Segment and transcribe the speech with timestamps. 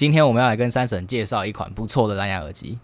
[0.00, 2.78] 今天我们要来跟三婶介绍一款不错的蓝牙耳机。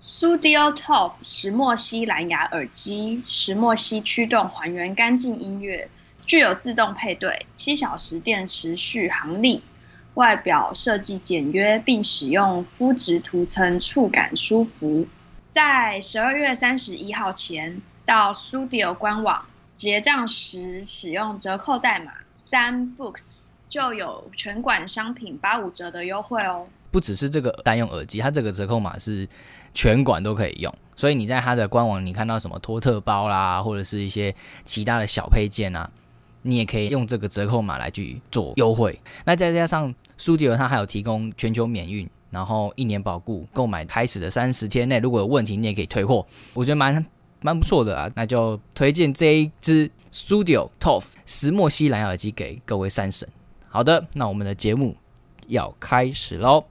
[0.00, 5.90] Studio TOF 石墨烯蓝牙耳机，石墨烯驱动还原干净音乐，
[6.24, 9.62] 具有自动配对、七小时电池续航力。
[10.14, 15.06] 外表设计简约，并使用肤质涂层，触感舒服。
[15.50, 19.44] 在十二月三十一号前到 Studio 官网
[19.76, 23.43] 结账时，使用折扣代码三 books
[23.74, 26.64] 就有全馆商品八五折的优惠哦。
[26.92, 29.28] 不只是这个单用耳机，它这个折扣码是
[29.74, 30.72] 全馆都可以用。
[30.94, 34.32] 所以你在它的官网，你看到什么托特包啦，或者是一些
[34.64, 35.90] 其他的小配件啊，
[36.42, 38.96] 你也可以用这个折扣码来去做优惠。
[39.24, 46.24] 那再加上 Studio 它还有提供全球免运，然后一年保固，购买开始的三十天内如果有问题，你也可以退货。
[46.52, 47.04] 我觉得蛮
[47.40, 53.28] 蛮不错的啊，那就推荐这一支 Studio TOF 石墨烯蓝牙耳机给各位三神。
[53.74, 54.96] 好的，那我们的节目
[55.48, 56.64] 要开始喽。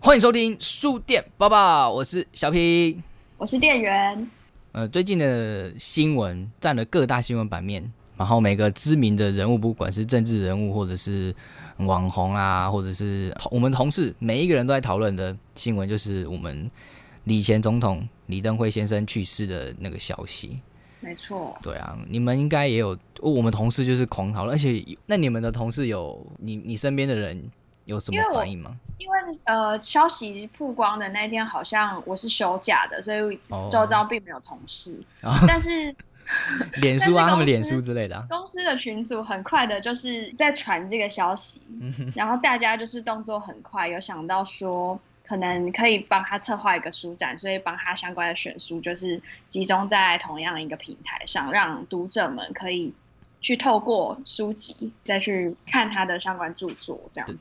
[0.00, 3.00] 欢迎收听书店宝宝，我是小皮，
[3.38, 4.28] 我是店员。
[4.74, 7.80] 呃，最近的新闻占了各大新闻版面，
[8.16, 11.32] 然后每个知名的人物，不管是政治人物或者是
[11.76, 16.68] 网红啊，或者是我们同事，每一个人都在讨论的新闻，就是我们
[17.22, 20.58] 李前总统李登辉先生去世的那个消息。
[20.98, 21.56] 没错。
[21.62, 27.48] 对啊，你们应该也有，我们同事就是狂讨论，而且那你们的同事有你你身边的人。
[27.84, 28.76] 有什么反应吗？
[28.98, 33.38] 因为呃，消息曝光的那天好像我是休假的，所以
[33.70, 34.98] 周遭并没有同事。
[35.46, 35.94] 但是
[36.80, 41.60] 脸书啊， 他们脸书之类的，公司的群组很快的就是在传这个消息，
[42.14, 52.94] 然后大家就是动作很快，有想到说可能可以帮他策划一个书展，所以帮他相关的选书就是集中在同样一个平台上，让读者们可以
[53.40, 57.38] 去透过书籍再去看他的相关著作，这样子。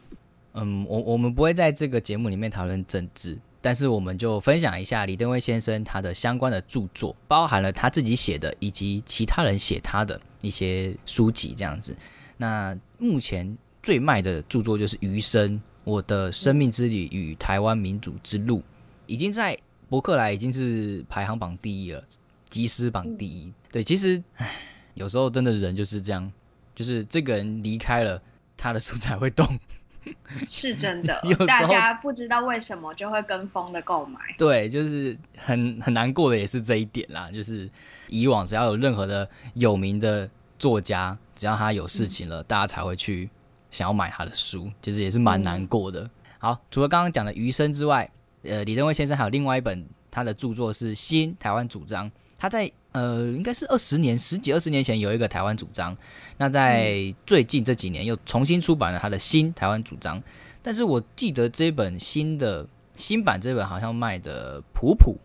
[0.53, 11.95] 嗯，我我们不会在这个节目里面讨论政治，但是我们就分享一下李登辉先生他的相关的著作，包含了他自己写的以及其他人写他的一些书籍这样子。
[12.37, 18.59] 那目前最卖的著作就是《余生：我的生命之旅与台湾民主之路》，
[19.07, 19.57] 已经在
[19.89, 22.03] 博客来已经是排行榜第一了，
[22.49, 23.51] 集思榜第一。
[23.71, 24.55] 对，其实唉，
[24.93, 26.31] 有时候真的人就是这样，
[26.75, 28.21] 就是这个人离开了，
[28.55, 29.59] 他的书才会动。
[30.45, 34.19] 是真的， 大家不知道为什么就会跟风的购买。
[34.37, 37.29] 对，就是很很难过的也是这一点啦。
[37.31, 37.69] 就是
[38.07, 43.29] 以往只要有任何的有名的作家，只要他有事情了，大家才会去
[43.69, 46.09] 想要买他的书，其实也是蛮难过的。
[46.39, 48.09] 好，除了刚刚讲的余生之外，
[48.43, 52.71] 呃，李登辉先生还有另外一本他的著作是《新台湾主张》，他在。
[52.93, 55.97] 呃，应该是二十年、十几二十年前有一个台湾主张，
[56.37, 60.21] 那在最近这几年又重新出版了他的新台湾主张。
[60.61, 65.17] 但是我记得这本新的新版这本好像卖的普普，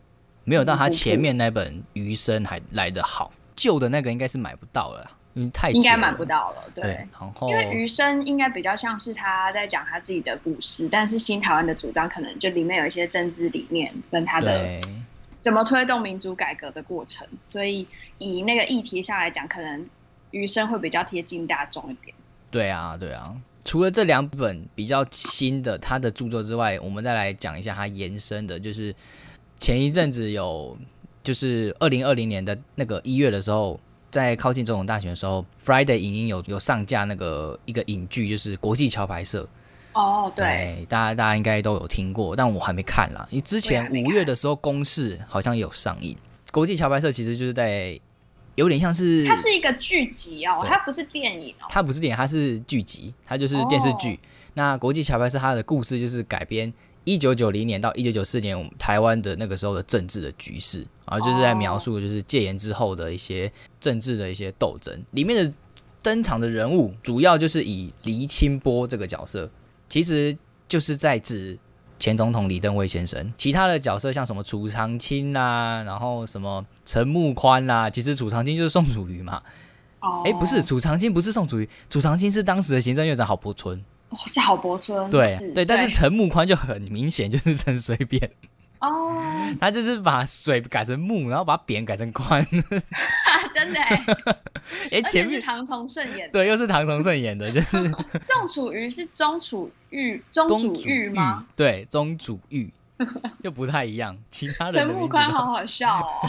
[0.45, 3.31] 没有到他前面那本《余生》还来得好。
[3.55, 6.65] 旧的那个应该是买不到了，因为太应该买不到了。
[6.75, 14.81] 对，然后因为《余生》应该比较像是他在讲他自己的故事，但是新台湾的主张可能就里面有一些政治理念跟他的。
[15.41, 17.27] 怎么推动民主改革的过程？
[17.41, 17.87] 所以
[18.19, 19.87] 以那个议题上来讲，可能
[20.31, 22.15] 余生会比较贴近大众一点。
[22.51, 23.35] 对啊，对啊。
[23.65, 28.95] 除了这两本比较新的他的著作之外，我们再来讲一下他延伸的，就是
[29.59, 30.77] 前一阵子有，
[31.23, 33.79] 就是二零二零年的那个一月的时候，
[34.11, 39.47] 在靠近总统大选的时候，Friday 影音有有上架那个一个影剧，就是国际桥牌社。
[39.99, 43.27] 哦，对，大家大家应该都有听过，但我还没看啦。
[43.33, 46.17] 因为之前五月的时候，公视好像有上映。
[46.53, 47.99] 国际桥牌社其实就是在
[48.55, 54.21] 有点像是，它是一个剧集哦，它不是电影哦，它不是电影，它是剧集，它就是电视剧。
[54.55, 56.73] 那国际桥牌社它的故事就是改编
[57.03, 64.97] 一九九零年到一九九四年我们台湾的那个时候的政治的局势，然后就是在描述就是戒严之后的一些政治的一些斗争。
[65.11, 65.53] 里面的
[66.01, 69.51] 登场的人物主要就是以黎清波这个角色。
[69.89, 70.37] 其实
[70.69, 71.59] 就是在指
[71.99, 79.43] 前总统李登辉先生，其他的角色像什么楚长青啊，然后什么陈木宽啦，其实楚长青就是宋楚瑜嘛。
[80.01, 83.83] 哦，哎，不是楚长青，不是宋楚瑜，楚长青是当时的行政院长郝柏村。
[84.11, 85.11] 哦，是郝柏村。
[85.11, 88.31] 对对，但是陈木宽就很明显就是陈水扁。
[88.81, 92.47] 哦，他就是把水改成木，然后把扁改成宽。
[93.55, 94.05] 真的哎，
[94.93, 97.77] 哎，前面是唐崇盛演的，对，又是唐崇盛演的，就是
[98.23, 101.47] 宋楚瑜是钟楚玉，钟楚玉吗？
[101.57, 102.71] 对，钟楚玉
[103.43, 106.29] 就不太一样，其他人陈木宽好好笑哦。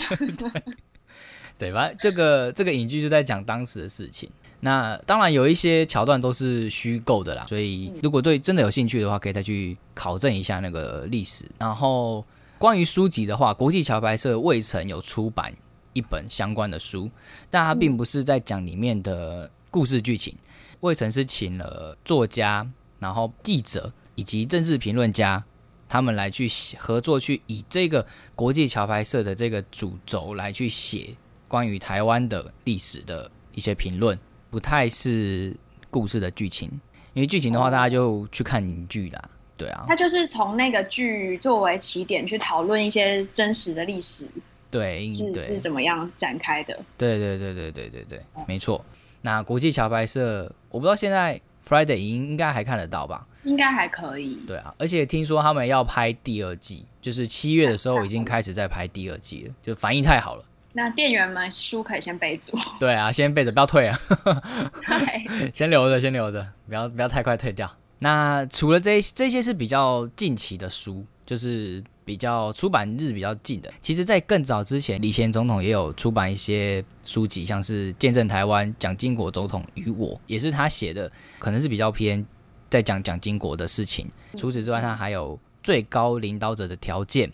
[1.58, 1.92] 对吧？
[2.00, 4.30] 这个这个影剧就在讲当时的事情。
[4.62, 11.46] 那当然有一些桥段都是虚构的啦，所以如果对真的有兴趣的话，可以再去考证一下那个历史。
[11.58, 12.26] 然后
[12.60, 15.54] 关于书籍的话，国际桥牌社未曾有出版
[15.94, 17.10] 一本相关的书，
[17.50, 20.36] 但它并不是在讲里面的故事剧情。
[20.82, 22.70] 未曾是请了作家、
[23.00, 25.42] 然后记者以及政治评论家，
[25.88, 31.16] 他们来去合作，去以这个国际桥牌社的这个主轴来去写
[31.48, 34.20] 关于台湾的历史的一些评论。
[34.50, 35.56] 不太是
[35.90, 36.70] 故事的剧情，
[37.14, 39.30] 因为剧情的话，大家就去看影剧啦。
[39.60, 44.28] 对啊，他就是从那个剧作为起点去讨论一些真实的历史，
[44.72, 46.80] 对，是是怎么样展开的？
[46.98, 48.84] 对对对对对对对，没错。
[49.22, 53.28] 那国际桥牌社，我不知道现在 Friday 应应该还看得到吧？
[53.44, 54.40] 应该还可以。
[54.48, 60.46] 对啊，而且听说他们要拍第二季，就是七月的时候已经开始在拍第二季了，就反应太好了。
[60.72, 62.54] 那店员们书可以先备着。
[62.80, 64.00] 对啊，先备着，不要退啊。
[64.88, 67.70] 对， 先留着，先留着，不要不要太快退掉。
[68.00, 73.72] 那除了这这些是比较近期的书，就是比较出版日比较近的。
[73.82, 82.26] 其实，在更早之前，李前总统也有出版一些书籍，像是《见证台湾》《蒋经国总统与我》，也是他写的，可能是比较偏
[82.70, 84.10] 在讲蒋经国的事情。
[84.38, 87.28] 除此之外，他还有《最高领导者的条件》。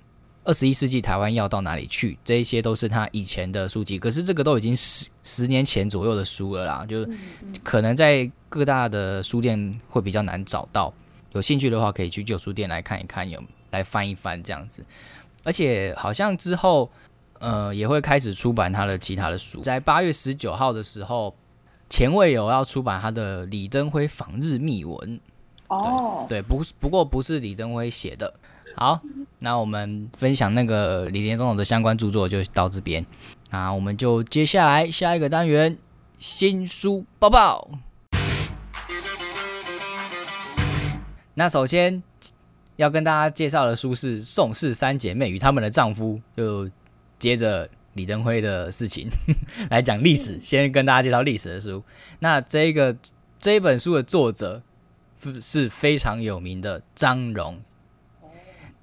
[0.45, 2.18] 二十一世纪台湾要到哪里去？
[2.24, 7.06] 这一些都是他以前的书籍，可是这个都已经十十年前左右的书了啦，就
[7.63, 10.94] 可能在各大的书店会比较难找到。
[11.33, 14.86] 有兴趣的话，可以去旧书店来看一看，有来翻一翻这样子。
[15.44, 16.89] 而且好像之后，
[17.39, 19.62] 呃，也会开始出版他的其他的书。
[19.62, 21.36] 在八月十九号的时候，
[21.89, 25.19] 前卫有要出版他的李登辉访日秘闻。
[25.69, 28.31] 哦，对，不不过不是李登辉写的。
[28.77, 29.00] 好，
[29.39, 33.06] 那我们分享那个李连总统的相关著作就到这边，
[33.50, 35.77] 那我们就接下来下一个单元
[36.19, 37.69] 新书报报。
[41.36, 42.04] 那首先
[42.75, 46.69] 要跟大家介绍的书是宋氏三姐妹与他们的丈夫，就
[47.18, 49.07] 接着李登辉的事情
[49.72, 51.81] 来讲历史，先跟大家介绍历史的书。
[52.19, 52.94] 那这个
[53.39, 54.62] 这一本书的作者
[55.39, 57.62] 是非常有名的张荣。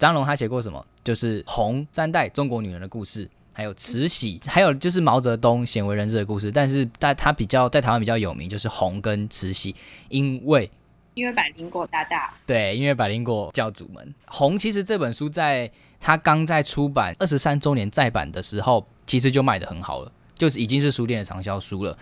[0.02, 0.84] 张龙他写过什么？
[1.04, 6.50] 就是红三代中国女人的故事，还有慈禧，还有就是毛泽东鲜为人知的故事。
[6.50, 9.76] 但是在他比较在台湾比较有名，就是红跟慈禧，
[10.08, 10.68] 因为
[11.14, 14.58] 因为百灵果大大对，因为百灵果教主们红。
[14.58, 15.70] 其实这本书在
[16.00, 21.96] 他刚在出版二十三周年再版的时候，其实就卖的很好了，就是已经是书店的畅销书了。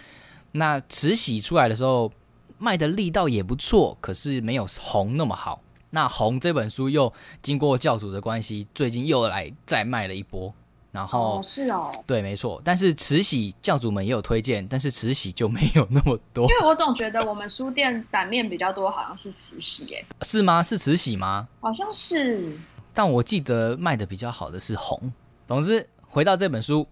[0.53, 2.11] 那慈禧出来的时候
[2.57, 5.61] 卖的力道也不错，可是没有红那么好。
[5.91, 10.53] 那红这本书又经过教主的关系，最近又来再卖了一波，
[10.93, 12.61] 然后是哦，对，没错。
[12.65, 16.49] 但是慈禧教主们也有推荐，但是慈禧就没有那么多。
[16.49, 20.63] 因为我总觉得我们书店版面比较多，好像是慈禧，耶，是吗？
[20.63, 21.49] 是慈禧吗？
[21.61, 22.57] 好像是，
[22.95, 25.13] 但我记得卖的比较好的是红。
[25.47, 26.87] 总之，回到这本书，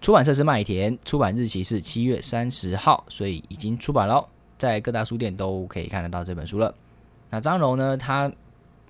[0.00, 4.26] 出版社是麦田，出版日期是七月三十号，所以已经出版了，
[4.56, 6.74] 在各大书店都可以看得到这本书了。
[7.30, 7.96] 那张荣呢？
[7.96, 8.30] 他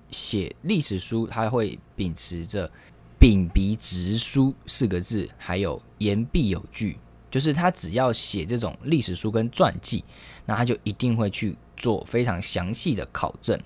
[0.09, 2.69] 写历史书，他会秉持着
[3.19, 6.97] “秉笔直书”四个字，还有言必有据，
[7.29, 10.03] 就是他只要写这种历史书跟传记，
[10.43, 13.57] 那他就一定会去做非常详细的考证。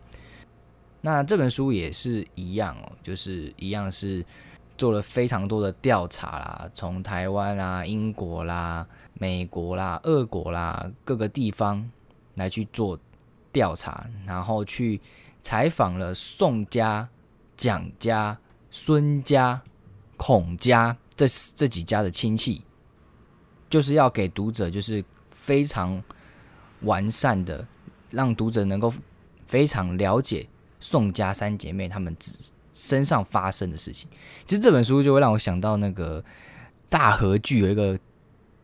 [1.00, 4.26] 那这本书也是一样哦，就是一样是
[4.78, 11.90] 做了非常多的调查啦，从台湾啦、英国啦、美国啦、俄国啦各个地方
[12.36, 13.00] 来去做。
[13.56, 15.00] 调查，然后去
[15.42, 17.08] 采访了宋家、
[17.56, 18.38] 蒋家、
[18.70, 19.62] 孙家、
[20.18, 22.62] 孔家这这几家的亲戚，
[23.70, 26.04] 就是要给读者就是非常
[26.82, 27.66] 完善的，
[28.10, 28.94] 让读者能够
[29.48, 30.46] 非常了解
[30.82, 32.14] 宋家三姐妹她们
[32.74, 34.10] 身上发生的事情。
[34.46, 36.22] 其实这本书就会让我想到那个
[36.90, 37.98] 大河剧有一个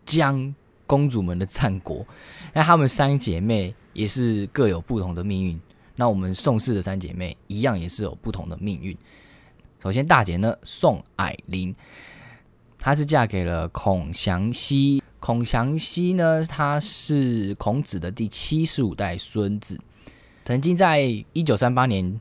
[0.06, 0.54] 江
[0.86, 2.06] 公主们的战国，
[2.52, 3.74] 那她们三姐妹。
[3.94, 5.60] 也是各有不同的命运。
[5.96, 8.98] 那我们宋氏的三姐妹一样也是有不同的命运。
[9.84, 11.76] 首先，大姐呢，宋霭龄，
[12.78, 15.04] 她是嫁给了孔祥熙。
[15.20, 19.80] 孔祥熙呢，他是孔子的第七十五代孙子，
[20.44, 21.02] 曾经在
[21.34, 22.20] 一九三八年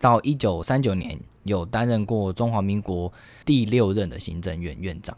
[0.00, 3.12] 到一九三九年有担任过中华民国
[3.44, 5.16] 第六任的行政院院长。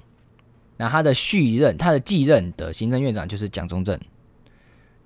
[0.76, 3.99] 那他的续任，他的继任的行政院长就是蒋中正。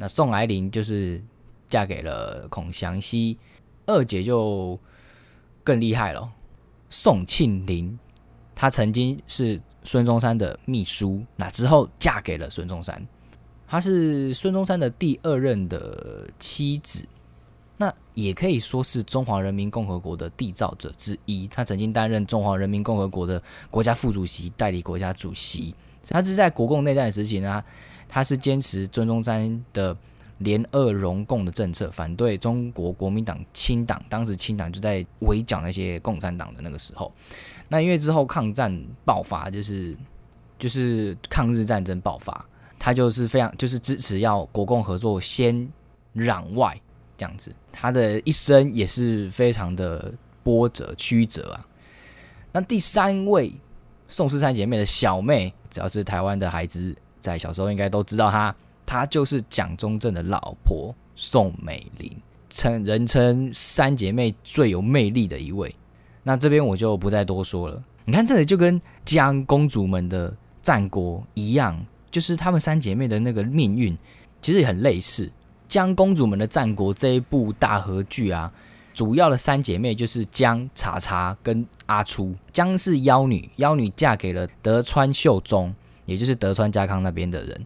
[0.01, 1.23] 那宋霭龄就是
[1.69, 3.37] 嫁给了孔祥熙，
[3.85, 4.81] 二姐就
[5.63, 6.27] 更厉害了。
[6.89, 7.99] 宋庆龄，
[8.55, 13.07] 她曾经是孙中山的秘书，那之后嫁给了孙中山，
[13.69, 17.07] 她是孙中山的第二任的妻子，
[17.77, 21.47] 那也可以说是中华人民共和国的缔造者之一。
[21.47, 25.75] 她曾经担任中华人民共和国的国家副主席，代理国家主席。
[26.09, 27.63] 她是在国共内战时期呢，
[28.11, 29.97] 他是坚持孙中山的。
[30.41, 34.03] 联俄融共的政策，反对中国国民党清党。
[34.09, 37.13] 当时清党就在围剿那些共产党的那个时候。
[37.69, 38.75] 那因为之后抗战
[39.05, 39.95] 爆发，就是
[40.59, 42.43] 就是抗日战争爆发，
[42.79, 45.71] 他就是非常就是支持要国共合作，先
[46.17, 46.75] 攘外
[47.19, 47.55] 这样子。
[47.71, 50.11] 他的一生也是非常的
[50.43, 51.67] 波折曲折啊。
[52.51, 53.53] 那第三位
[54.09, 58.55] 宋氏三姐妹的小妹，只要是台湾的孩子，在小时候应该都知道她。
[58.87, 62.11] 她就是蒋中正的老婆宋美龄，
[62.49, 65.73] 称人称三姐妹最有魅力的一位。
[66.25, 67.83] 那这边我就不再多说了。
[68.05, 73.97] 你看这里就跟江公主们的战国一样，就是她们三姐妹的那个命运
[74.41, 75.31] 其实也很类似。
[75.69, 78.53] 江公主们的战国这一部大合剧啊，
[78.93, 82.35] 主要的三姐妹就是江、茶茶跟阿初。
[82.53, 85.73] 江是妖女，妖女嫁给了德川秀忠，
[86.11, 87.65] 也就是德川家康那边的人。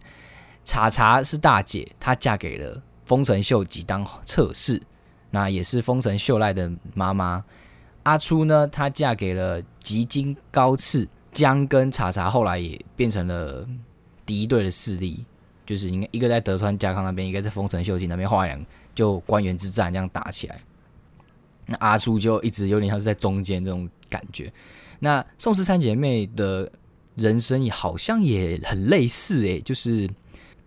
[0.63, 4.81] 茶茶是大姐，她嫁给了丰臣秀吉当侧室，
[5.31, 7.43] 那也是丰臣秀赖的妈妈。
[8.03, 13.67] 阿初呢，她嫁给了吉金高次，江跟茶茶后来也变成了
[14.25, 15.25] 敌对的势力，
[15.65, 18.59] 就是应该一个在德川家康那边，一个在丰臣秀吉那边，后来
[18.93, 20.59] 就官员之战这样打起来。
[21.67, 24.51] 那阿初就一直有点像是在中间这种感觉。
[24.99, 26.71] 那宋氏三姐妹的
[27.15, 30.09] 人生也好像也很类似诶，就是。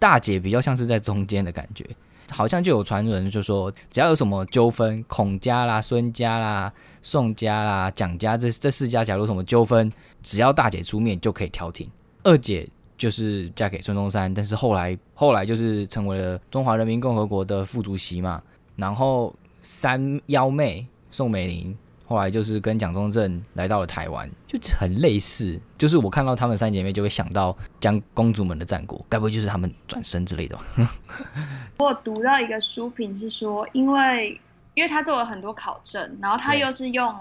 [0.00, 1.84] 大姐比较像是在中间的感觉，
[2.30, 11.90] 好像就有传闻就说，只要有什么纠纷，孔家啦、孙家啦、宋家啦、蒋家这这四家，假如什么纠纷，只要大姐出面就可以调停。
[12.22, 12.64] 二姐
[12.96, 18.40] 就是嫁给孙中山，但是后来后来就是成为了中华人民共和国的副主席嘛。
[18.76, 21.76] 然后三幺妹宋美龄。
[22.08, 25.60] 后来就是跟蒋中正来到了台湾，就很类似。
[25.76, 30.64] 就是我看到他们三姐妹，就会想到将公主们的战果，该不会就是他们转身之类的吧？
[31.78, 34.40] 我读到一个书评是说，因为
[34.72, 37.14] 因为他做了很多考证，然后他又是用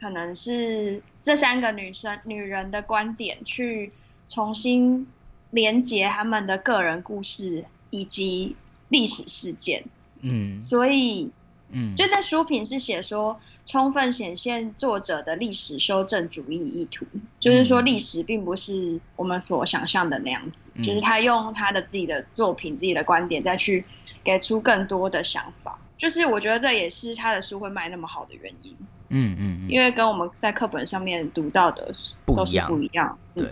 [0.00, 3.92] 可能是这三个女生女人的观点去
[4.30, 5.06] 重新
[5.50, 8.56] 连接他们的个人故事以及
[8.88, 9.84] 历史事件。
[10.22, 11.30] 嗯，所以
[11.72, 13.40] 嗯，就那书评是写说。
[13.66, 17.06] 充分显现作者的历史修正主义意图，
[17.38, 23.84] 就是说历史并不是我们所想象的那样子，就是他用他的自己的作品、自己的观点再去
[24.24, 28.76] 给出更多的想法，就是我觉得这也是他的书会卖那么好的原因。
[29.10, 31.92] 嗯嗯，因为跟我们在课本上面读到的
[32.26, 33.16] 都是不一样。
[33.34, 33.46] 对，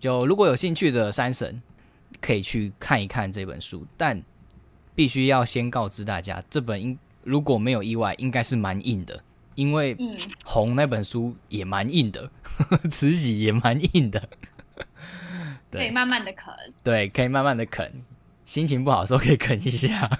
[0.00, 1.62] 就如果有兴趣的三神
[2.20, 4.20] 可以去看一看这本书，但
[4.96, 6.98] 必须要先告知大家，这本应
[7.30, 9.22] 如果没有意外，应该是蛮硬的。
[9.54, 9.96] 因为
[10.44, 12.28] 红那本书也蛮硬的，
[12.90, 14.28] 慈禧也蛮硬的，
[15.70, 16.52] 可以慢慢的啃。
[16.82, 18.02] 对，可以慢慢的啃。
[18.46, 20.10] 心情不好的时候可以啃一下。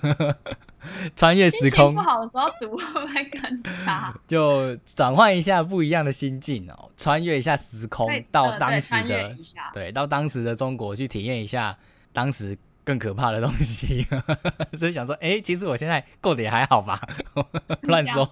[1.17, 4.15] 穿越时空不好的时候读会不会更差？
[4.29, 9.37] 就转换一下不一样的心境哦，穿越一下时空到当时的
[9.73, 11.77] 对，到当时的中国去体验一下
[12.13, 12.57] 当时
[12.91, 14.05] 更可怕的东西。
[14.77, 17.01] 所以想说，哎，其实我现在过得也还好吧？
[17.83, 18.29] 乱说。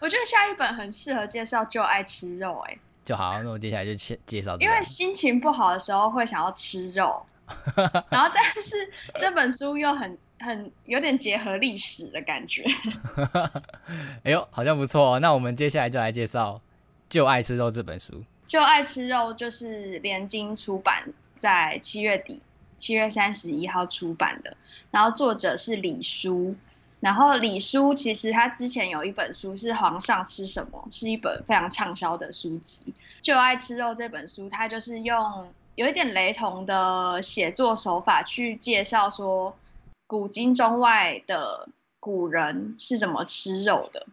[0.00, 3.40] 我觉得下一本很适合介绍就爱吃肉，哎，就好。
[3.40, 7.24] 那我接下来就介介绍，因为心情不好的时候会想要吃肉，
[8.10, 12.64] 然后但是这本书又很很有点结合历史的感觉。
[14.24, 15.20] 哎呦，好像不错哦。
[15.20, 16.54] 那我们接下来就来介绍
[17.08, 18.14] 《就爱吃肉》这本书。
[18.48, 22.40] 《就爱吃肉》就是联经出版在七月底，
[22.78, 24.56] 七月三十一号出版的，
[24.90, 26.54] 然后作者是李书。
[27.00, 32.92] 然后李叔其实他之前有一本书是《皇上吃什么》，是一本非常畅销的书籍。
[33.20, 39.56] 就爱吃肉这本书，他就是用有一点雷同的写作手法去介绍说，
[40.08, 41.68] 古今中外的
[42.00, 44.08] 古人是怎么吃肉的。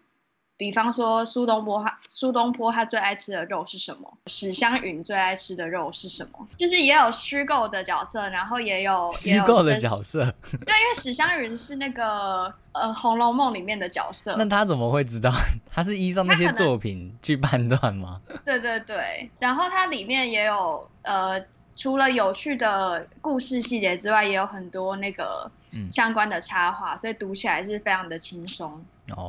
[0.57, 4.17] 比方说苏东坡，他苏东坡他最爱吃的肉是什么？
[4.27, 6.47] 史湘云最爱吃的肉是什么？
[6.57, 10.23] 就是也有虚构的角色，然后也有虚构的角色。
[10.65, 14.35] 对，因为史湘云是那个呃《红楼梦》里面的角色。
[14.37, 15.31] 那他怎么会知道？
[15.71, 18.21] 他是依照那些作品去判断吗？
[18.45, 21.43] 对对对，然后它里面也有呃。
[21.77, 25.51] 除了有趣的故事细节之外，也有很多那个
[25.91, 28.81] 相关的插画，所以读起来是非常的轻松。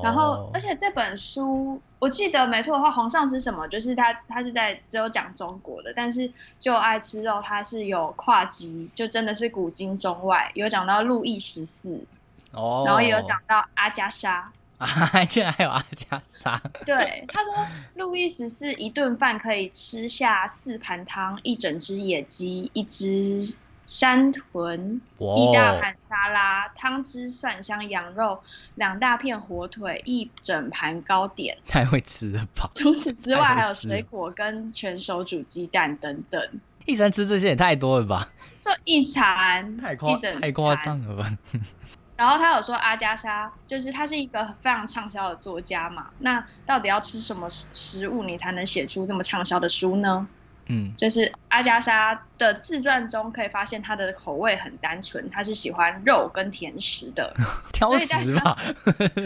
[0.02, 3.68] 然后，而且这本书我记得没错的话，皇上吃什么？
[3.68, 12.04] 就是他，他是在只有讲中国的，但是就爱吃肉，他是有跨级，就真的是古今中外，有讲到路易十四，
[12.52, 14.50] 哦，然后也有讲到阿加莎。
[14.78, 16.60] 啊， 竟然还有阿加莎！
[16.84, 28.40] 对，他说路易十四一顿饭可以吃下四盘汤、一整只野鸡、一只山豚、一大盘沙拉、汤汁蒜香羊肉、
[28.74, 31.56] 两大片火腿、一整盘糕点。
[31.68, 32.70] 太会吃了吧！
[32.74, 36.40] 除此之外，还有水果跟全熟煮鸡蛋等等。
[36.84, 38.28] 一餐吃这些也太多了吧？
[38.54, 41.38] 说一餐，太夸太夸张了吧？
[42.16, 46.06] 然后他有说阿加莎，就是他是一个非常畅销的作家嘛。
[46.18, 50.26] 那到底要吃什么食物，你才能写出这么畅销的书呢？
[50.68, 57.34] 嗯，就是阿加莎的自传中可以发现，她的口味很单纯，她是喜欢肉跟甜食的，
[57.72, 58.56] 挑食吧。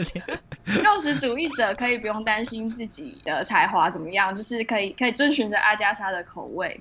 [0.65, 6.79] 肉食主义者可以不用担心自己的才华怎么样，就是可以可以遵循着阿加莎的口味。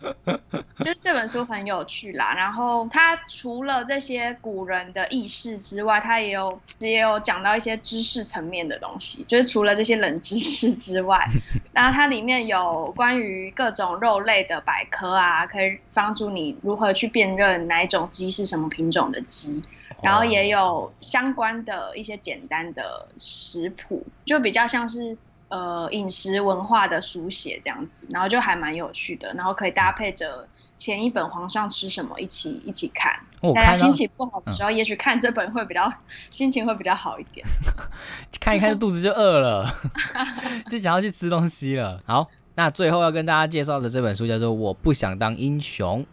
[0.86, 9.24] 就是这本书很有趣啦，然后它除了这些古人的意识之外，它也有也有讲到一些知识层面的东西。
[9.24, 11.26] 就是除了这些冷知识之外，
[11.74, 19.60] 然后它里面有关于各种肉类的百科啊，可以帮助你如何去辨认哪一种鸡是什么品种的鸡。
[20.04, 25.18] 然后也有相关的一些简单的食谱，就比较像是。
[25.48, 33.18] 呃，饮食文化的书写这样子，然后就还蛮有趣的，然后可以搭配着前一本《皇上吃什么》一起一起看。
[33.54, 35.92] 大家心情不好的时候，也许看这本会比较
[36.30, 37.46] 心情会比较好一点。
[38.40, 39.72] 看一看肚子就饿了，
[40.70, 42.02] 就想要去吃东西了。
[42.06, 46.04] 好，那最后要跟大家介绍的这本书叫做《我不想当英雄：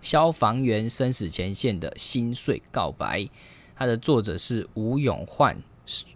[0.00, 3.18] 消防员生死前线的心碎告白》，
[3.76, 5.56] 它的作者是吴永焕。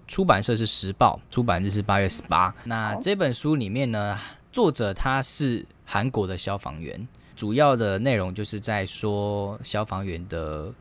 [0.07, 2.55] 出版社是时报，出版日是八月十八。
[2.62, 4.16] 那这本书里面呢，
[4.53, 10.73] 作者他是韩国的消防员，主要的内容就是在说消防员的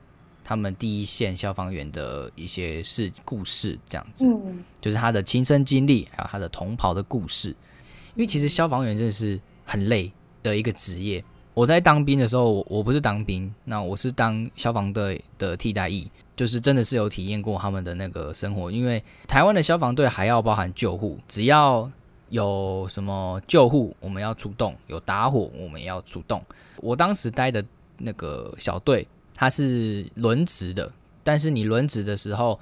[0.44, 4.28] 他们第一线消防员的一些事故事，这样子，
[4.82, 7.50] 就是他的亲身经历，还有他的同袍的故事。
[8.16, 10.12] 因为其实消防员真的是很累
[10.42, 11.24] 的一个职业。
[11.54, 16.10] 我在当兵的时候，我我不是当兵，那我是当消防队的替代役。
[16.36, 21.89] 就是真的是有体验过他们的那个生活，因为台湾的消防队还要包含救护，只要
[22.34, 26.41] 有什么救护，我们要出动；有打火，我们也要出动。
[26.78, 27.63] 我当时待的
[28.00, 30.91] 那个小队，它是轮值的，
[31.24, 32.60] 但是你轮值的时候，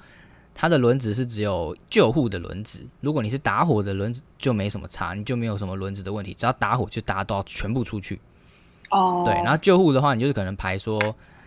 [0.54, 2.86] 它的轮值是只有救护的轮值。
[3.00, 8.20] 如果你是打火的轮值，就没什么差，你就没有什么轮值的问题，只要打火就大家都要全部出去。
[8.90, 11.00] 哦，对，然后救护的话，你就是可能排说。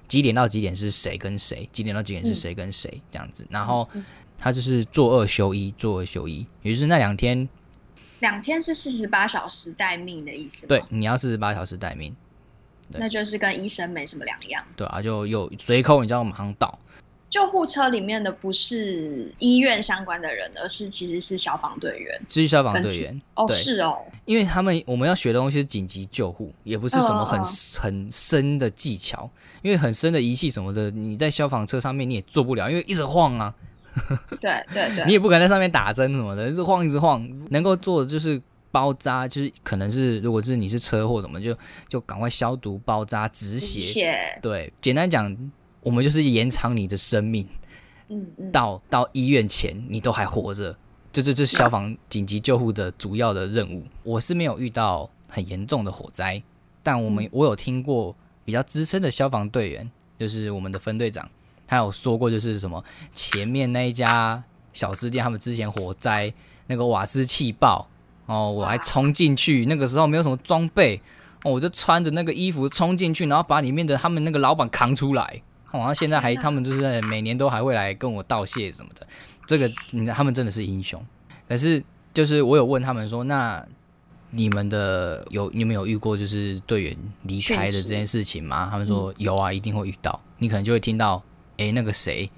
[0.07, 1.67] 几点到几点是谁跟谁？
[1.71, 3.01] 几点到几点是谁跟谁？
[3.09, 3.89] 这样子，然后
[4.37, 7.49] 他就是做二休一，做二休一，也就是那两天，
[8.25, 10.65] 两天是四十八小时待命的意思。
[10.65, 12.15] 对，你要四十八小时待命，
[12.89, 14.63] 那就是跟医生没什么两样。
[14.75, 16.79] 对啊，就有随口，你知道马上到。
[17.29, 23.21] 救护车里面的不是医院相关的人，而是其实是消防队员，是消防队员。
[23.35, 27.39] 哦，是哦，因为他们我们要学的东西是紧急救护，也不是什么很
[27.79, 29.29] 很深的技巧，
[29.61, 33.53] 因为很深的仪器什么的，你在消防车上面你也做不了，因为一直晃啊。
[34.41, 37.27] 对对对，你也不敢在上面打针什么的，一直晃一直晃。
[37.49, 44.39] 能够做的就是包扎，就是可能是如果是你是车祸什么，就就赶快消毒、包扎、止血。
[44.41, 45.35] 对，简单讲。
[45.81, 47.47] 我们就是延长你的生命，
[48.09, 50.75] 嗯嗯，到到医院前你都还活着，
[51.11, 53.85] 这这这消防紧急救护的主要的任务。
[54.01, 56.41] 我是没有遇到很严重的火灾，
[56.81, 61.29] 但我们我有听过比较资深的消防队员，就是我们的分队长，
[61.67, 66.33] 他有说过，就是什么前面那一家小吃店，他们之前火灾
[66.67, 67.87] 那个瓦斯气爆，
[68.25, 71.01] 哦，我还冲进去，那个时候没有什么装备，
[71.43, 75.41] 哦，我就穿着那个衣服冲进去，然后把里面的他们那个老板扛出来。
[75.67, 79.05] 好像现在还，他们就是每年都还会来跟我道谢什么的。
[79.45, 79.69] 这个，
[80.13, 81.03] 他们真的是英雄。
[81.49, 83.61] 可是，就是我有问他们说，那
[84.29, 88.69] 你们的有你们有遇过就是队员离开的这件事情吗？
[88.71, 90.17] 他们说有啊，一定会遇到。
[90.37, 91.21] 你可能就会听到，
[91.57, 92.29] 哎，那个谁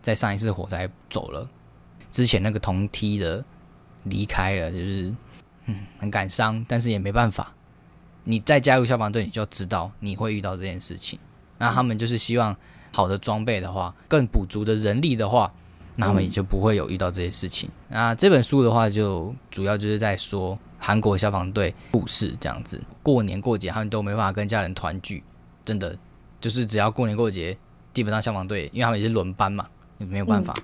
[0.00, 1.48] 在上一次火灾走了，
[2.10, 3.44] 之前那个同梯的
[4.04, 5.14] 离开了，就是
[5.66, 7.52] 嗯很感伤，但是也没办法。
[8.24, 11.18] 你再加入消防队，你就知道你会遇到这件事情。
[11.58, 12.56] 那他们就是希望
[12.92, 15.52] 好的装备的话，更补足的人力的话，
[15.96, 17.68] 那他们也就不会有遇到这些事情。
[17.88, 22.80] 那这本书的话，就主要就是在说韩国消防队故事这样子。
[23.02, 25.24] 过年过节他们都没办法跟家人团聚，
[25.64, 25.96] 真的
[26.40, 27.56] 就是只要过年过节，
[27.92, 29.66] 基本上消防队因为他们也是轮班嘛，
[29.98, 30.54] 也没有办法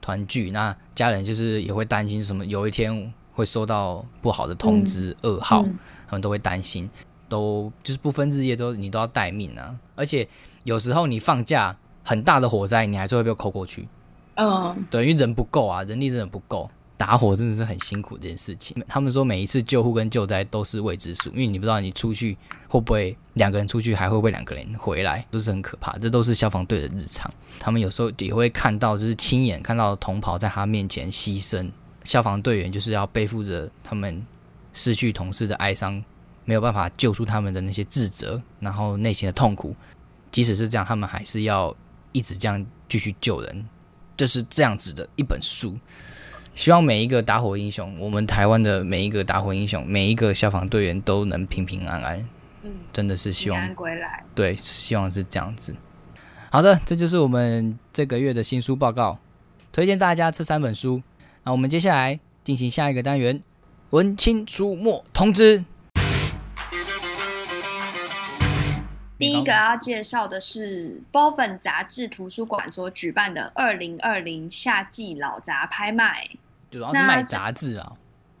[0.00, 0.50] 团聚。
[0.50, 5.64] 那家人就是也会担心什么，有一天会收到不好的通知噩耗。
[6.10, 6.88] 他们都会担心，
[7.28, 9.76] 都就是不分日夜都你都要待命啊！
[9.94, 10.26] 而且
[10.64, 13.86] 有时候你放假很大的火灾，你还是会被扣过去。
[14.36, 18.76] 嗯，对，因为人不够啊，人力真的不够，打火真的是很辛苦这件事情。
[18.86, 22.36] 他们说每一次救护跟救灾都是未知数，因为你不知道你出去
[22.68, 25.96] 会不会两个人出去，还会不会两个人回来，都是很可怕。
[25.96, 27.32] 这都是消防队的日常。
[27.58, 31.70] 他们有时候也会看到，就是亲眼看到同袍在他面前牺牲，
[32.04, 34.26] 消防队员就是要背负着他们。
[34.74, 36.00] 失去同事的哀伤，
[36.44, 39.74] 没有办法救出他们的那些自责，然后内心的痛苦。
[40.30, 41.74] 即使是这样，他们还是要
[42.12, 43.68] 一直这样继续救人。
[44.16, 45.76] 就是这样子的一本书。
[46.58, 52.28] 希望每一个打火英雄，我们台湾的每一个打火英雄，每一个消防队员都能平平安安。
[52.62, 54.24] 嗯，真的是希望归来。
[54.34, 55.72] 对，希望是这样子。
[56.50, 59.20] 好的，这就是我们这个月的新书报告，
[59.70, 61.00] 推荐大家这三本书。
[61.44, 63.40] 那我们接下来进行下一个单元。
[63.90, 65.64] 文青出没通知。
[69.16, 76.30] 第一个要介绍的是《波粉杂志图书馆》所举办的二零二零夏季老杂拍卖，
[76.70, 77.92] 主要是卖杂志啊。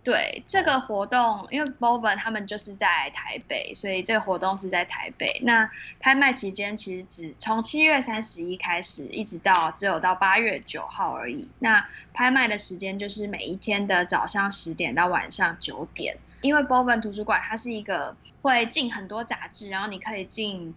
[0.04, 5.40] 对这个活动，因为 Bowen 他们就是在台北，所以这个活动是在台北。
[5.44, 11.50] 那拍卖期间其实只从七月三十一开始，一直到只有到八月九号而已。
[11.58, 16.16] 那拍卖的时间就是每一天的早上十点到晚上九点。
[16.40, 20.74] 因为 Bowen 图书馆它是一个会进很多杂志，然后你可以进。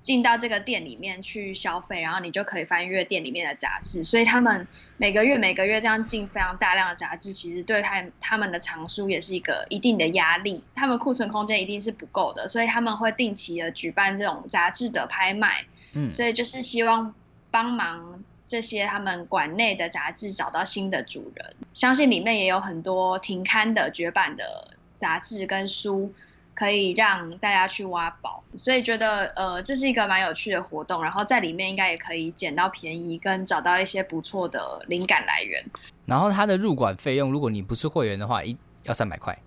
[0.00, 4.04] 进到这个店里面去消费，然后你就可以翻阅店里面的杂志。
[4.04, 10.64] 所以他们每个月每个月这样进非常大量的杂志，其实对他他们的藏书也是一个一定的压力。
[10.74, 15.66] 他们库存空间一定是不够的，所以他们会定期的举办这种杂志的拍卖。
[15.92, 17.14] 嗯，所以就是希望
[17.50, 21.54] 帮忙这些他们馆内的杂志找到新的主人。
[21.74, 26.14] 相信里面也有很多停刊的绝版的杂志跟书。
[26.58, 35.64] 可以让大家去挖宝，所以觉得呃这是一个蛮有趣的活动，然后在里面应该也可以捡到便宜，跟找到一些不错的灵感来源。
[36.04, 39.38] 然后它的入馆费用，如果你不是会员的话，一要三百块。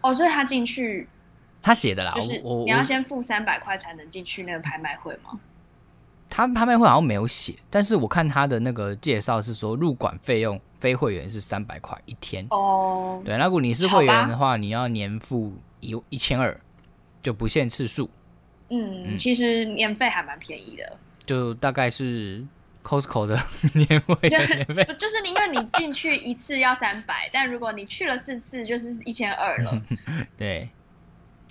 [0.00, 1.06] 哦，所以他进去，
[1.60, 5.38] 他写的啦，就是你要先付三百块才能进去那个拍卖会吗？
[6.30, 12.46] 他拍卖会好像没有写，但是我看他的那个介绍是说入馆费用非会员是三百块一天。
[12.48, 15.52] 哦，对，那如果你是会员的话，你要年付。
[15.84, 16.58] 一一千二
[17.22, 18.08] 就不限次数，
[18.70, 22.44] 嗯，其实年费还蛮便宜的，就大概是
[22.82, 23.34] Costco 的
[23.74, 24.84] 年费，年费。
[24.98, 29.82] 就 是因为你进去一次要三百， 但如果你去了四次，就是一千二了。
[30.36, 30.68] 对，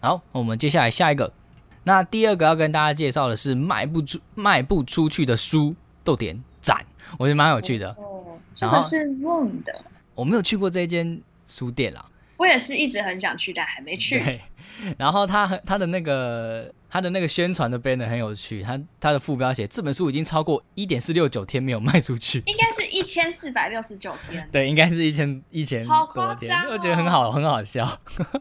[0.01, 1.31] 好，我们接下来下一个，
[1.83, 6.85] 那第二个要跟大家介绍的是卖不出卖不出去的书豆点展，
[7.17, 7.89] 我觉得蛮有趣的。
[7.91, 9.81] 哦，这个是 Room 的，
[10.13, 12.05] 我没有去过这间书店啦。
[12.43, 14.19] 我也是一直很想去，但还没去。
[14.19, 14.41] 对，
[14.99, 24.45] 然后他他的那个他的那个宣传的 banner 很有趣，他他的副标写这本书已经超过一点四六九天没有卖出去，应该是一千四百六十九天。
[24.51, 27.97] 对，应该是一千一千多天，我觉得很好，很好笑。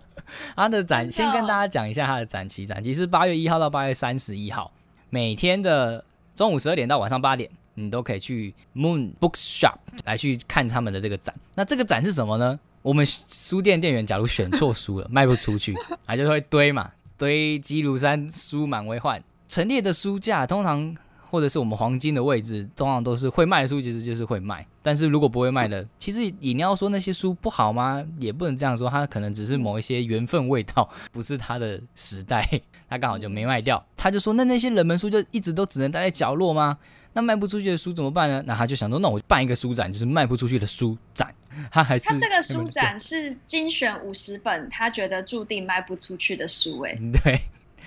[0.57, 4.73] 他的展先跟大家讲一下他的展期，展期是八月一号到八月三十一号，
[5.11, 11.33] 每天的中午十二点到晚上八点，你都可以去 Moon Bookshop 来去看他们的这个展。
[11.55, 12.59] 那这个展是什么呢？
[12.83, 19.23] 我们书店店员假如选错书了，卖不出去，啊，就会堆嘛，堆积如山，书满为患。
[19.49, 20.95] 陈列的书架通常
[21.31, 24.67] 或者是我们黄金的位置，通常都是会卖的书，其实就是会卖。
[24.83, 28.05] 但是如果不会卖的，其实你要说那些书不好吗？
[28.19, 33.83] 也不能这样说，它可能只是某一些缘分味道，不是它的时代，它刚好就没卖掉。
[33.97, 36.77] 他就说，那那些冷门书就一直都只能待在角落吗？
[37.13, 38.43] 那卖不出去的书怎么办呢？
[38.47, 41.33] 那他就想说，那我办一个书展，就是卖不出去的书展。
[41.71, 47.41] 他还是他这个书展是精选五十本他觉得注定卖不出去的书，哎，对。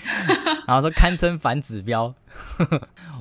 [0.67, 2.13] 然后说堪称反指标。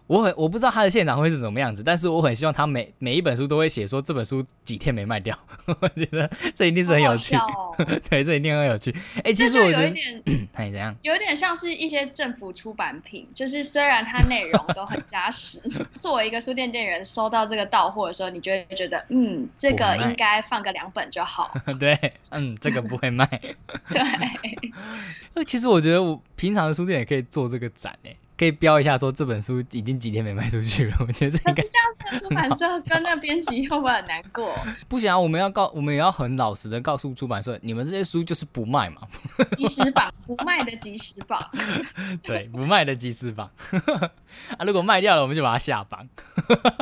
[0.06, 5.38] 我很我不知道他的现场会是什么样子，但是我很希望他每每一本书都会写说这本书几天没卖掉，
[5.80, 7.34] 我觉得这一定是很有趣，
[8.10, 8.94] 对，这一定很有趣。
[9.24, 10.94] 哎、其实我觉得，有一点， 哎，怎样？
[11.02, 15.58] 有点像是一些政府出版品，就是虽然它内容都很扎实，
[15.96, 21.54] 作为一个书店店员，收到这个到货的时候，你就会觉得，嗯，这个应该放个两本就好。
[21.80, 23.26] 对，嗯，这个不会卖。
[23.88, 24.02] 对，
[25.32, 30.96] 那，其实我觉得我平常的书店也可以做这个展诶，可以标一下说这本书已经几天没卖出去了。
[31.06, 34.54] 我觉得这应该可是这样出版社跟那编辑会不会很难过？
[34.88, 39.02] 不行啊，我们要告，我们也要很老实的告诉出版社，你们这些书就是不卖嘛，
[39.56, 41.48] 即时榜不卖的即时榜，
[42.24, 43.50] 对，不卖的即时榜
[44.58, 46.06] 啊，如果卖掉了，我们就把它下榜，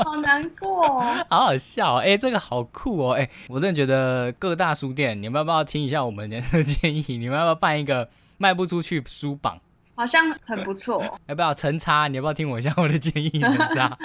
[0.05, 1.27] 好难过、哦。
[1.29, 7.05] 好好笑哦，哎、这个好酷哦，哎、我真的觉得各大书店，你们要不要听一下我们的建议？
[7.09, 9.61] 你们要不要办一个卖不出去书榜？
[9.95, 12.09] 好像很不错， 要不要陈插？
[12.09, 13.31] 你要不要听我一下我的建议？
[13.41, 13.99] 陈插。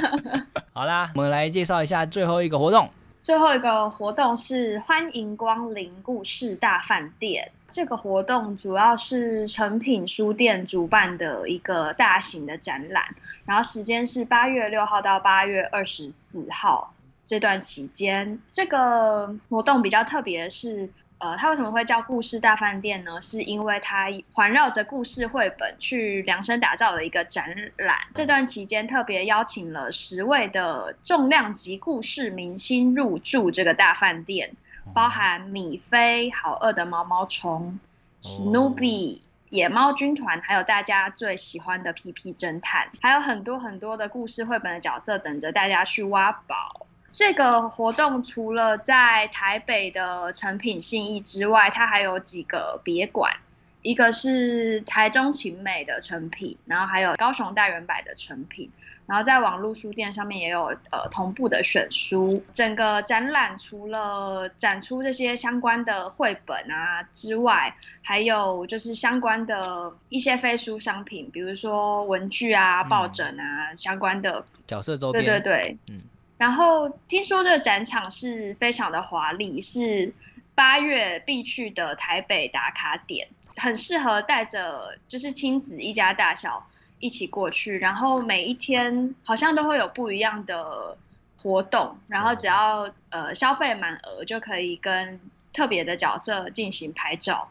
[0.74, 2.90] 好啦，我们来介绍一下最后一个活动。
[3.22, 7.52] 最后一个活动是欢迎光临故事大饭店。
[7.68, 13.04] 这个活动主要是诚品书店主办的一个大型的展览，
[13.46, 16.94] 然后时间是八月六号到八月二十四号
[17.26, 18.40] 这段期间。
[18.54, 23.22] 这个活动比较特别的是，呃，它为什么会叫故事大饭店呢？
[23.22, 27.98] 是因为它环绕着故事绘本去量身打造的一个展览。
[28.14, 34.52] 这段期间特别邀请了十位的重量级故事明星入住这个大饭店，
[34.94, 37.80] 包含米菲、好饿的毛毛虫、
[38.22, 39.24] 史努比。
[39.50, 46.87] 野猫军团，还有大家最喜欢的皮皮侦探，还有很多很多的故事绘本的角色等着大家去挖宝。
[47.18, 53.34] 这个活动除了在台北的成品信义之外，它还有几个别馆，
[53.82, 58.70] 一个是台中晴美的成品，然后还有高雄大圆柏的成品，
[59.08, 62.40] 然后在网络书店上面也有呃同步的选书。
[62.54, 76.02] 整个展览除了展出这些相关的绘本啊之外，还有就是相关的一些非书商品，比如说文具啊、抱枕啊、相关的角色周对边，对对，嗯。
[76.38, 80.14] 然后听说这个展场是非常的华丽，是
[80.54, 86.68] 八月必去的台北打卡点，很适合带着就是亲子一家大小
[87.00, 87.78] 一起过去。
[87.80, 90.98] 然后每一天好像都会有不一样的
[91.42, 95.20] 活动，然后只要呃消费满额就可以跟
[95.54, 97.50] 特别的角色进行拍照。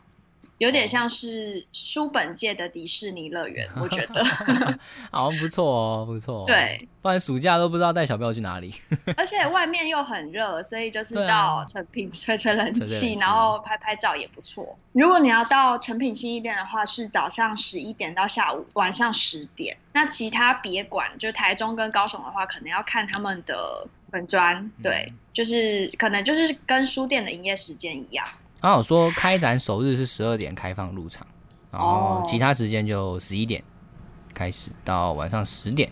[0.58, 4.24] 有点像是书本界的迪士尼乐园，我觉得。
[5.12, 6.44] 好像不错哦，不错、哦。
[6.46, 8.74] 对，不然暑假都不知道带小朋友去哪里。
[9.16, 14.76] 而且外面又很热，所以就是到成品吹吹冷气，然后拍拍照也不错。
[14.92, 19.76] 如果你要到成品新一店的话，是早上十一点到下午晚上十点。
[19.92, 28.26] 那其他别馆，就台中跟高雄的话，可能要看他们的粉砖，对，嗯就是可能就是跟书店的营业时间一样。
[28.60, 31.26] 然后有说开展首日是十二点开放入场，
[31.70, 33.62] 然后哦其他时间就十一点
[34.34, 35.90] 开始到晚上十点。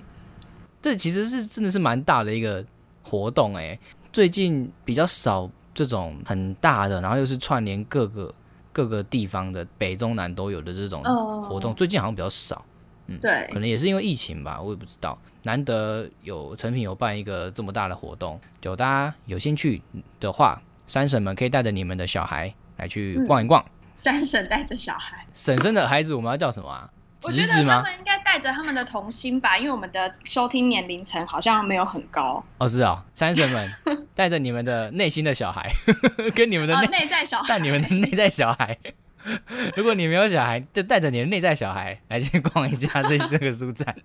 [0.82, 2.64] 这其实是真的是蛮大的一个
[3.02, 3.78] 活动哎，
[4.12, 8.34] 最近比较少这种很大的，然后又是串联各个
[8.72, 12.64] 各个地方的北中南都有的这种哦活动，最近好像比较少。
[13.06, 15.18] 嗯对可，能也是因为疫情吧，我也不知道。
[15.42, 19.82] 难得有成品有办一个这么大的活动，就大家有兴趣
[20.18, 23.64] 的话，三婶们可以带着你们的小孩来去逛一逛。
[23.94, 26.90] 三婶带着小孩，婶婶的孩子我们要叫什么啊？
[27.22, 27.82] 我觉得他侄子吗？
[27.82, 32.44] 们应该带着他们的童心吧，因为我们的收听年龄层好像没有很高。
[32.58, 33.70] 哦，是哦，三婶们
[34.14, 35.70] 带着你们的内心的小孩，
[36.34, 38.76] 跟你们的内在小孩带你们的内在小孩。
[39.74, 43.96] 如果你没有小孩，就带着你的内在小孩来去逛一下这这个书展。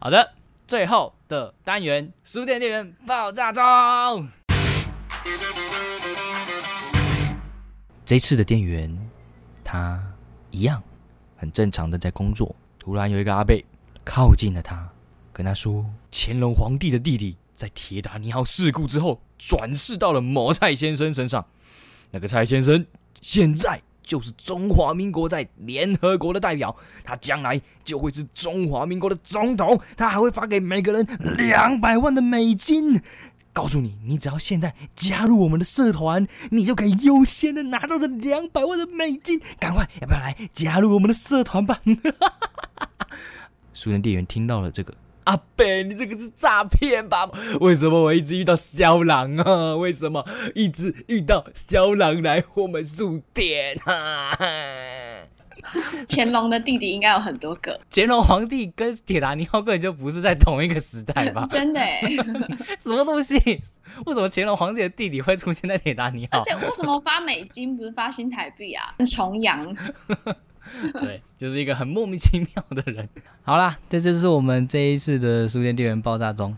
[0.00, 0.32] 好的，
[0.66, 4.28] 最后的单元书店店员爆炸中。
[8.04, 8.90] 这次的店员，
[9.62, 10.02] 他
[10.50, 10.82] 一样
[11.36, 12.54] 很正常的在工作。
[12.78, 13.62] 突然有一个阿贝
[14.02, 14.88] 靠近了他，
[15.30, 21.44] 跟他说：“乾隆皇帝的弟弟在铁达尼号事故之后转世到了某蔡先生身上，
[22.10, 22.86] 那个蔡先生
[23.20, 33.02] 现在就是中华民国在联合国的代表，他将来就会是中华民国的总统，他还会发给每个人两百万的美金。
[33.58, 39.40] 告诉你，你只要现在加入我们的社团，你就可以优先的拿到这两百万的美金。
[39.58, 41.80] 赶快，要不要来加入我们的社团吧？
[43.74, 44.94] 书店店员听到了这个，
[45.24, 47.28] 阿贝，你这个是诈骗吧？
[47.60, 49.74] 为什么我一直遇到肖郎啊？
[49.74, 54.38] 为什么一直遇到肖郎来我们书店啊？
[56.08, 61.48] 乾隆的弟弟应该有很多个，乾隆皇帝跟铁达尼号根本就不是在同一个时代吧？
[61.52, 62.00] 真的哎，
[62.82, 63.34] 什么东西？
[64.06, 66.38] 为什么乾隆皇帝的弟弟会出现在铁达尼号？
[66.40, 68.94] 而且为什么发美金不是发新台币啊？
[69.06, 69.76] 重阳。
[71.00, 73.08] 对，就是一个很莫名其妙的人。
[73.42, 76.56] 好啦，这就是我们这一次的书店店员爆炸中。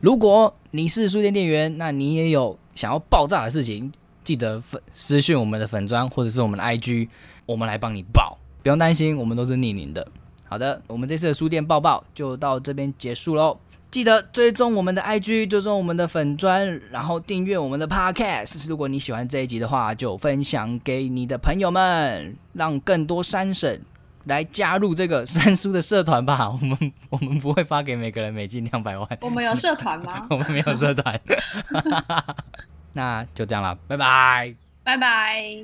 [0.00, 3.92] 如果你是书店店员，那你也有想要爆炸的事情，
[4.28, 7.08] 记得粉私讯我们的粉砖或者是我们的 IG，
[7.46, 10.06] 我们来帮你报，不用担心，我们都是匿名的。
[10.44, 13.58] 好的，我们这次的书店报报就到这边结束喽。
[13.90, 18.68] 记得追踪我们的 IG，追踪我们的粉砖，然后订阅我们的 Podcast。
[18.68, 23.80] 如果你喜欢这一集的话，就分享给你的朋友们，让更多山神
[24.26, 26.50] 来加入这个三叔的社团吧。
[26.50, 29.08] 我们我们不会发给每个人美金两百万。
[29.22, 30.26] 我们有社团吗？
[30.28, 31.18] 我们没有社团。
[32.92, 35.62] 那就这样了，拜拜，拜拜。